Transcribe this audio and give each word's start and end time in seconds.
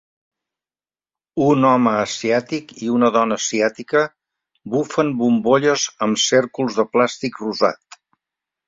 Un 1.47 1.67
home 1.71 1.93
asiàtic 2.05 2.73
i 2.87 2.91
una 2.95 3.11
dona 3.19 3.39
asiàtica 3.43 4.03
bufen 4.77 5.15
bombolles 5.23 5.87
amb 6.09 6.23
cèrcols 6.27 6.83
de 6.83 6.89
plàstic 6.97 7.41
rosat. 7.47 8.05